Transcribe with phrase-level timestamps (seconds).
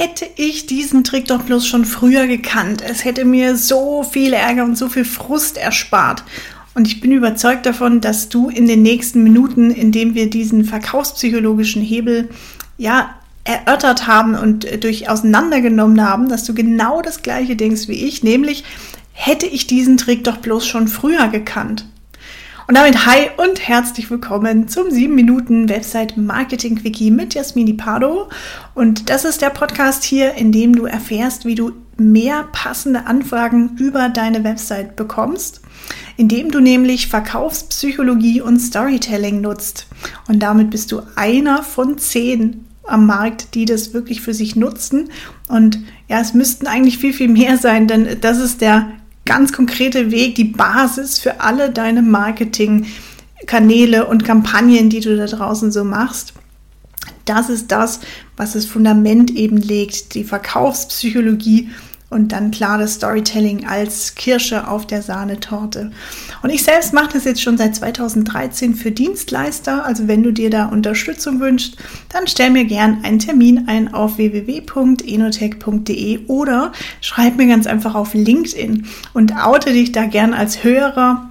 [0.00, 2.82] hätte ich diesen Trick doch bloß schon früher gekannt.
[2.82, 6.24] Es hätte mir so viel Ärger und so viel Frust erspart.
[6.74, 11.82] Und ich bin überzeugt davon, dass du in den nächsten Minuten, indem wir diesen verkaufspsychologischen
[11.82, 12.30] Hebel
[12.78, 18.22] ja erörtert haben und durch auseinandergenommen haben, dass du genau das gleiche denkst wie ich,
[18.22, 18.64] nämlich
[19.12, 21.84] hätte ich diesen Trick doch bloß schon früher gekannt.
[22.70, 28.28] Und damit hi und herzlich willkommen zum 7 Minuten Website Marketing Quickie mit Jasmini Pardo.
[28.76, 33.76] Und das ist der Podcast hier, in dem du erfährst, wie du mehr passende Anfragen
[33.76, 35.62] über deine Website bekommst,
[36.16, 39.88] indem du nämlich Verkaufspsychologie und Storytelling nutzt.
[40.28, 45.10] Und damit bist du einer von zehn am Markt, die das wirklich für sich nutzen.
[45.48, 48.86] Und ja, es müssten eigentlich viel, viel mehr sein, denn das ist der
[49.30, 55.70] ganz konkrete Weg, die Basis für alle deine Marketingkanäle und Kampagnen, die du da draußen
[55.70, 56.32] so machst.
[57.26, 58.00] Das ist das,
[58.36, 61.70] was das Fundament eben legt, die Verkaufspsychologie
[62.10, 65.92] und dann klar das Storytelling als Kirsche auf der Sahnetorte.
[66.42, 69.86] Und ich selbst mache das jetzt schon seit 2013 für Dienstleister.
[69.86, 71.76] Also wenn du dir da Unterstützung wünschst,
[72.08, 78.12] dann stell mir gern einen Termin ein auf www.enotech.de oder schreib mir ganz einfach auf
[78.12, 81.30] LinkedIn und oute dich da gern als Hörer.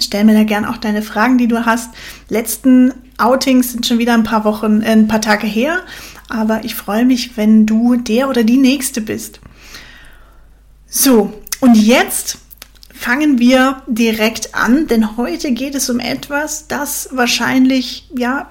[0.00, 1.90] Stell mir da gern auch deine Fragen, die du hast.
[2.28, 5.78] Letzten Outings sind schon wieder ein paar Wochen, äh, ein paar Tage her.
[6.28, 9.40] Aber ich freue mich, wenn du der oder die Nächste bist.
[10.96, 12.38] So, und jetzt
[12.94, 18.48] fangen wir direkt an, denn heute geht es um etwas, das wahrscheinlich ja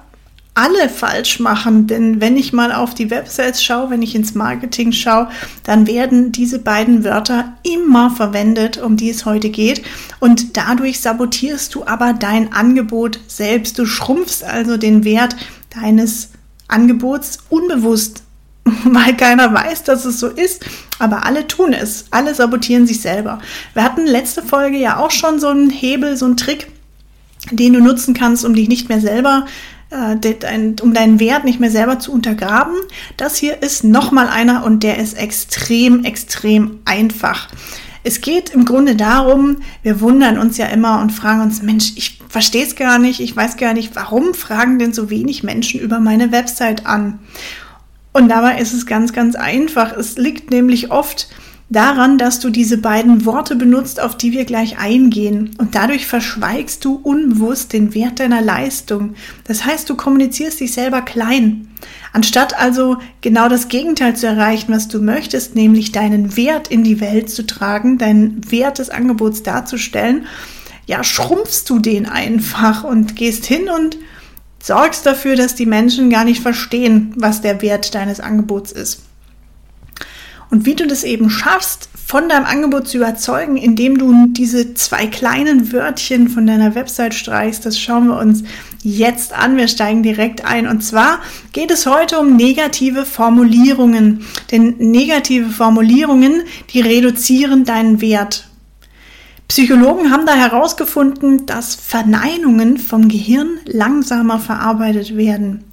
[0.52, 4.92] alle falsch machen, denn wenn ich mal auf die Websites schaue, wenn ich ins Marketing
[4.92, 5.30] schaue,
[5.62, 9.82] dann werden diese beiden Wörter immer verwendet, um die es heute geht
[10.20, 13.78] und dadurch sabotierst du aber dein Angebot selbst.
[13.78, 15.34] Du schrumpfst also den Wert
[15.70, 16.28] deines
[16.68, 18.23] Angebots unbewusst
[18.84, 20.64] weil keiner weiß, dass es so ist,
[20.98, 22.06] aber alle tun es.
[22.10, 23.40] Alle sabotieren sich selber.
[23.74, 26.68] Wir hatten letzte Folge ja auch schon so einen Hebel, so einen Trick,
[27.50, 29.46] den du nutzen kannst, um dich nicht mehr selber,
[29.90, 30.16] äh,
[30.82, 32.74] um deinen Wert nicht mehr selber zu untergraben.
[33.16, 37.48] Das hier ist nochmal einer und der ist extrem, extrem einfach.
[38.06, 42.18] Es geht im Grunde darum, wir wundern uns ja immer und fragen uns, Mensch, ich
[42.28, 46.00] verstehe es gar nicht, ich weiß gar nicht, warum fragen denn so wenig Menschen über
[46.00, 47.18] meine Website an?
[48.14, 49.92] Und dabei ist es ganz, ganz einfach.
[49.92, 51.28] Es liegt nämlich oft
[51.68, 55.50] daran, dass du diese beiden Worte benutzt, auf die wir gleich eingehen.
[55.58, 59.14] Und dadurch verschweigst du unbewusst den Wert deiner Leistung.
[59.48, 61.68] Das heißt, du kommunizierst dich selber klein.
[62.12, 67.00] Anstatt also genau das Gegenteil zu erreichen, was du möchtest, nämlich deinen Wert in die
[67.00, 70.26] Welt zu tragen, deinen Wert des Angebots darzustellen,
[70.86, 73.96] ja, schrumpfst du den einfach und gehst hin und
[74.64, 79.02] sorgst dafür, dass die Menschen gar nicht verstehen, was der Wert deines Angebots ist.
[80.50, 85.06] Und wie du das eben schaffst, von deinem Angebot zu überzeugen, indem du diese zwei
[85.06, 88.44] kleinen Wörtchen von deiner Website streichst, das schauen wir uns
[88.82, 89.56] jetzt an.
[89.56, 90.66] Wir steigen direkt ein.
[90.66, 91.20] Und zwar
[91.52, 94.24] geht es heute um negative Formulierungen.
[94.50, 98.48] Denn negative Formulierungen, die reduzieren deinen Wert.
[99.48, 105.64] Psychologen haben da herausgefunden, dass Verneinungen vom Gehirn langsamer verarbeitet werden.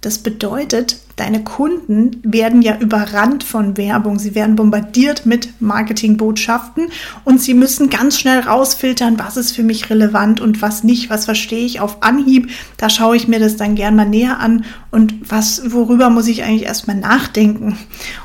[0.00, 4.20] Das bedeutet, deine Kunden werden ja überrannt von Werbung.
[4.20, 6.88] Sie werden bombardiert mit Marketingbotschaften
[7.24, 11.24] und sie müssen ganz schnell rausfiltern, was ist für mich relevant und was nicht, was
[11.24, 12.50] verstehe ich auf Anhieb.
[12.76, 16.44] Da schaue ich mir das dann gern mal näher an und was, worüber muss ich
[16.44, 17.76] eigentlich erstmal nachdenken.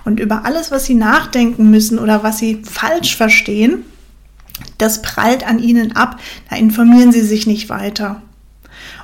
[0.06, 3.86] Und über alles, was sie nachdenken müssen oder was sie falsch verstehen,
[4.78, 8.22] das prallt an ihnen ab, da informieren sie sich nicht weiter.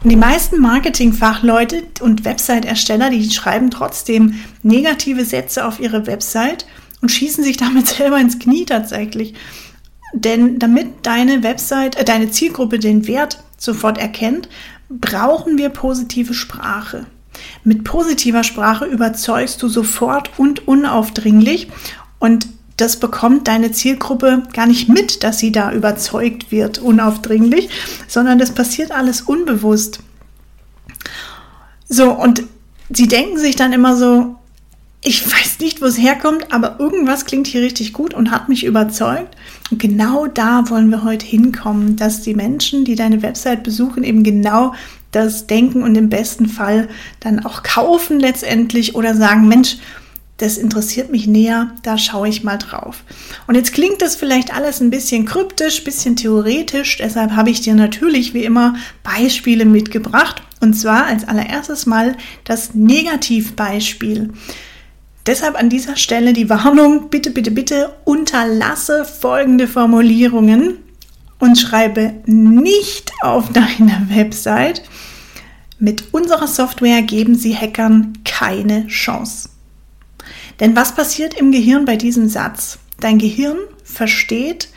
[0.03, 6.65] Und die meisten Marketingfachleute und Website-Ersteller, die schreiben trotzdem negative Sätze auf ihre Website
[7.01, 9.33] und schießen sich damit selber ins Knie tatsächlich.
[10.13, 14.49] Denn damit deine Website, äh, deine Zielgruppe den Wert sofort erkennt,
[14.89, 17.05] brauchen wir positive Sprache.
[17.63, 21.67] Mit positiver Sprache überzeugst du sofort und unaufdringlich
[22.19, 27.69] und das bekommt deine Zielgruppe gar nicht mit, dass sie da überzeugt wird, unaufdringlich,
[28.07, 29.99] sondern das passiert alles unbewusst.
[31.89, 32.43] So, und
[32.89, 34.35] sie denken sich dann immer so,
[35.03, 38.63] ich weiß nicht, wo es herkommt, aber irgendwas klingt hier richtig gut und hat mich
[38.63, 39.35] überzeugt.
[39.71, 44.23] Und genau da wollen wir heute hinkommen, dass die Menschen, die deine Website besuchen, eben
[44.23, 44.73] genau
[45.11, 46.89] das denken und im besten Fall
[47.19, 49.77] dann auch kaufen letztendlich oder sagen, Mensch,
[50.37, 53.03] das interessiert mich näher, da schaue ich mal drauf.
[53.47, 57.73] Und jetzt klingt das vielleicht alles ein bisschen kryptisch, bisschen theoretisch, deshalb habe ich dir
[57.73, 60.43] natürlich wie immer Beispiele mitgebracht.
[60.59, 64.31] Und zwar als allererstes mal das Negativbeispiel.
[65.25, 70.77] Deshalb an dieser Stelle die Warnung, bitte, bitte, bitte unterlasse folgende Formulierungen
[71.39, 74.83] und schreibe nicht auf deiner Website,
[75.79, 79.49] mit unserer Software geben Sie Hackern keine Chance.
[80.59, 82.79] Denn was passiert im Gehirn bei diesem Satz?
[82.99, 84.69] Dein Gehirn versteht,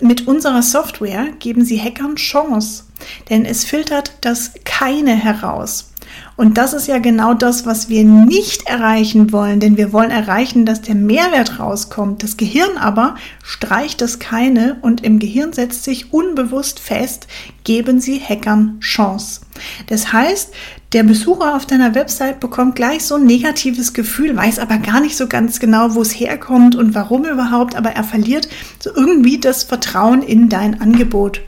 [0.00, 2.84] mit unserer Software geben Sie Hackern Chance,
[3.28, 5.92] denn es filtert das keine heraus.
[6.36, 10.64] Und das ist ja genau das, was wir nicht erreichen wollen, denn wir wollen erreichen,
[10.64, 12.22] dass der Mehrwert rauskommt.
[12.22, 17.26] Das Gehirn aber streicht das keine und im Gehirn setzt sich unbewusst fest,
[17.64, 19.42] geben Sie Hackern Chance.
[19.88, 20.52] Das heißt,
[20.92, 25.16] der Besucher auf deiner Website bekommt gleich so ein negatives Gefühl, weiß aber gar nicht
[25.16, 28.48] so ganz genau, wo es herkommt und warum überhaupt, aber er verliert
[28.80, 31.42] so irgendwie das Vertrauen in dein Angebot.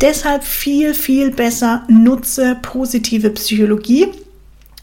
[0.00, 4.08] Deshalb viel, viel besser nutze positive Psychologie.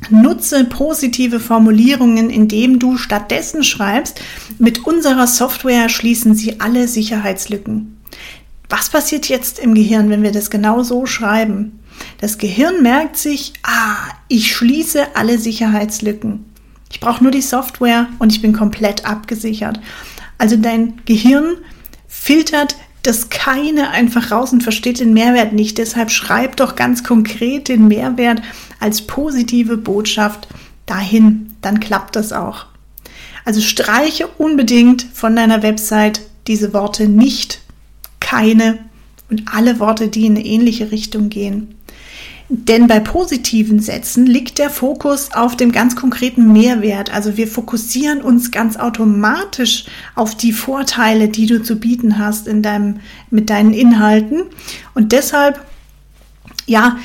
[0.09, 4.19] Nutze positive Formulierungen, indem du stattdessen schreibst,
[4.59, 7.97] mit unserer Software schließen Sie alle Sicherheitslücken.
[8.67, 11.79] Was passiert jetzt im Gehirn, wenn wir das genau so schreiben?
[12.19, 13.97] Das Gehirn merkt sich, ah,
[14.27, 16.45] ich schließe alle Sicherheitslücken.
[16.91, 19.79] Ich brauche nur die Software und ich bin komplett abgesichert.
[20.37, 21.57] Also dein Gehirn
[22.07, 25.77] filtert das keine einfach raus und versteht den Mehrwert nicht.
[25.77, 28.41] Deshalb schreib doch ganz konkret den Mehrwert
[28.79, 30.47] als positive Botschaft
[30.85, 31.53] dahin.
[31.61, 32.65] Dann klappt das auch.
[33.43, 37.61] Also streiche unbedingt von deiner Website diese Worte nicht,
[38.19, 38.79] keine
[39.29, 41.75] und alle Worte, die in eine ähnliche Richtung gehen.
[42.47, 47.11] Denn bei positiven Sätzen liegt der Fokus auf dem ganz konkreten Mehrwert.
[47.11, 52.61] Also wir fokussieren uns ganz automatisch auf die Vorteile, die du zu bieten hast in
[52.61, 52.99] deinem,
[53.31, 54.43] mit deinen Inhalten.
[54.93, 55.59] Und deshalb,
[56.67, 56.97] ja,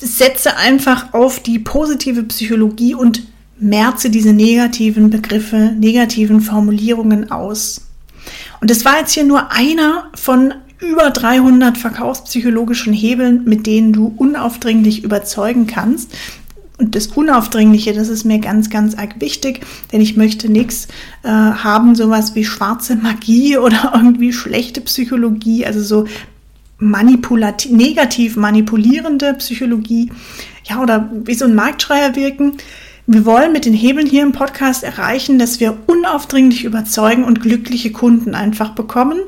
[0.00, 3.22] setze einfach auf die positive Psychologie und
[3.58, 7.82] merze diese negativen Begriffe, negativen Formulierungen aus.
[8.60, 14.12] Und das war jetzt hier nur einer von über 300 verkaufspsychologischen Hebeln, mit denen du
[14.16, 16.12] unaufdringlich überzeugen kannst.
[16.78, 19.60] Und das Unaufdringliche, das ist mir ganz, ganz arg wichtig,
[19.92, 20.88] denn ich möchte nichts
[21.22, 26.06] äh, haben, sowas wie schwarze Magie oder irgendwie schlechte Psychologie, also so
[26.78, 30.10] manipulativ, negativ manipulierende Psychologie,
[30.64, 32.54] ja, oder wie so ein Marktschreier wirken.
[33.06, 37.92] Wir wollen mit den Hebeln hier im Podcast erreichen, dass wir unaufdringlich überzeugen und glückliche
[37.92, 39.18] Kunden einfach bekommen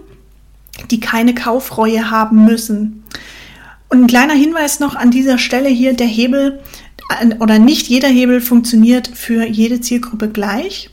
[0.91, 3.05] die keine Kaufreue haben müssen.
[3.89, 6.61] Und ein kleiner Hinweis noch an dieser Stelle hier, der Hebel
[7.39, 10.91] oder nicht jeder Hebel funktioniert für jede Zielgruppe gleich.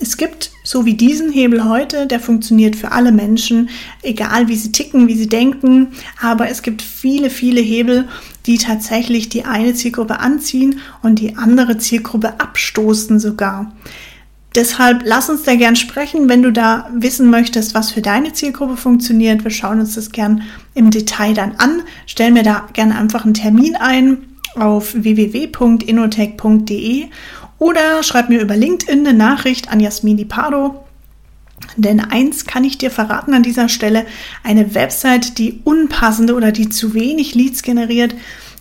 [0.00, 3.68] Es gibt, so wie diesen Hebel heute, der funktioniert für alle Menschen,
[4.02, 5.88] egal wie sie ticken, wie sie denken,
[6.20, 8.06] aber es gibt viele, viele Hebel,
[8.46, 13.72] die tatsächlich die eine Zielgruppe anziehen und die andere Zielgruppe abstoßen sogar.
[14.58, 18.76] Deshalb lass uns da gern sprechen, wenn du da wissen möchtest, was für deine Zielgruppe
[18.76, 19.44] funktioniert.
[19.44, 20.42] Wir schauen uns das gern
[20.74, 21.82] im Detail dann an.
[22.06, 24.18] Stell mir da gerne einfach einen Termin ein
[24.56, 27.06] auf www.inotech.de
[27.60, 30.84] oder schreib mir über LinkedIn eine Nachricht an Jasmini Pardo.
[31.76, 34.06] Denn eins kann ich dir verraten an dieser Stelle,
[34.42, 38.16] eine Website, die unpassende oder die zu wenig Leads generiert,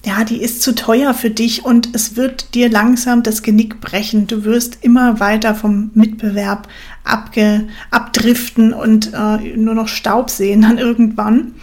[0.06, 4.28] ja, die ist zu teuer für dich und es wird dir langsam das Genick brechen.
[4.28, 6.68] Du wirst immer weiter vom Mitbewerb
[7.04, 11.56] abge, abdriften und äh, nur noch Staub sehen dann irgendwann.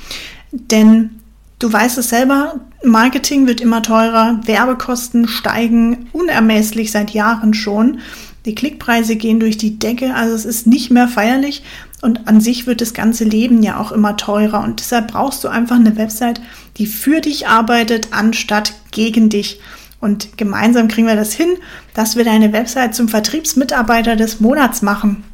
[0.53, 1.11] Denn
[1.59, 8.00] du weißt es selber, Marketing wird immer teurer, Werbekosten steigen unermesslich seit Jahren schon.
[8.45, 11.62] Die Klickpreise gehen durch die Decke, also es ist nicht mehr feierlich
[12.04, 15.49] und an sich wird das ganze Leben ja auch immer teurer und deshalb brauchst du
[15.49, 16.38] einfach eine Website,
[16.76, 19.58] die für dich arbeitet, anstatt gegen dich.
[20.00, 21.56] Und gemeinsam kriegen wir das hin,
[21.94, 25.25] dass wir deine Website zum Vertriebsmitarbeiter des Monats machen.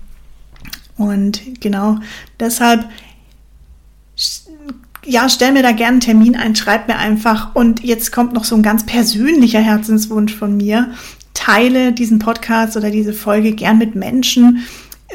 [0.97, 1.99] Und genau
[2.39, 2.89] deshalb,
[5.05, 7.57] ja, stell mir da gerne einen Termin ein, schreib mir einfach.
[7.57, 10.93] Und jetzt kommt noch so ein ganz persönlicher Herzenswunsch von mir.
[11.35, 14.63] Teile diesen Podcast oder diese Folge gern mit Menschen,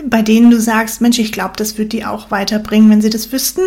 [0.04, 3.32] bei denen du sagst, Mensch, ich glaube, das wird die auch weiterbringen, wenn sie das
[3.32, 3.62] wüssten.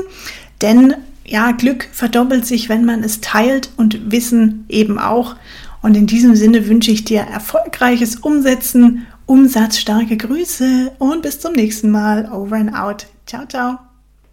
[0.60, 0.94] Denn
[1.24, 5.36] ja, Glück verdoppelt sich, wenn man es teilt und Wissen eben auch.
[5.82, 11.90] Und in diesem Sinne wünsche ich dir erfolgreiches Umsetzen, umsatzstarke Grüße und bis zum nächsten
[11.90, 12.30] Mal.
[12.32, 13.06] Over and out.
[13.26, 13.87] Ciao, ciao.